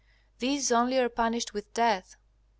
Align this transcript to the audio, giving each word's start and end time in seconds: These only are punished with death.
These 0.39 0.71
only 0.71 0.97
are 0.97 1.09
punished 1.09 1.53
with 1.53 1.71
death. 1.75 2.15